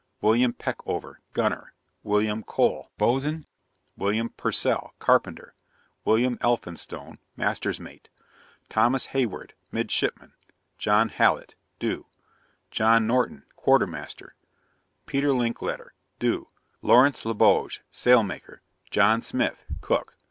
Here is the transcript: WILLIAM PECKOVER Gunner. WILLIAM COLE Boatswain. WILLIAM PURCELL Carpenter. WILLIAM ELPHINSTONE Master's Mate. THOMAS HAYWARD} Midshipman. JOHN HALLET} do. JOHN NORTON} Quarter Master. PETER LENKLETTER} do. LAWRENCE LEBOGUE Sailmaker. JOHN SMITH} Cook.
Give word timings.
WILLIAM 0.21 0.53
PECKOVER 0.53 1.19
Gunner. 1.33 1.73
WILLIAM 2.01 2.41
COLE 2.41 2.89
Boatswain. 2.97 3.45
WILLIAM 3.95 4.29
PURCELL 4.29 4.95
Carpenter. 4.97 5.53
WILLIAM 6.05 6.39
ELPHINSTONE 6.41 7.19
Master's 7.35 7.79
Mate. 7.79 8.09
THOMAS 8.69 9.05
HAYWARD} 9.13 9.53
Midshipman. 9.71 10.33
JOHN 10.79 11.09
HALLET} 11.09 11.53
do. 11.87 12.07
JOHN 12.71 13.05
NORTON} 13.05 13.45
Quarter 13.55 13.85
Master. 13.85 14.33
PETER 15.05 15.33
LENKLETTER} 15.33 15.93
do. 16.25 16.47
LAWRENCE 16.81 17.23
LEBOGUE 17.23 17.81
Sailmaker. 17.93 18.61
JOHN 18.89 19.21
SMITH} 19.21 19.67
Cook. 19.81 20.17